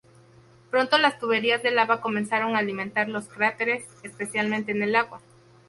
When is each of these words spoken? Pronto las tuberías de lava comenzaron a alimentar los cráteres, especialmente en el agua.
Pronto 0.71 0.97
las 0.97 1.19
tuberías 1.19 1.61
de 1.61 1.69
lava 1.69 2.01
comenzaron 2.01 2.55
a 2.55 2.57
alimentar 2.57 3.07
los 3.07 3.27
cráteres, 3.27 3.87
especialmente 4.03 4.71
en 4.71 4.81
el 4.81 4.95
agua. 4.95 5.21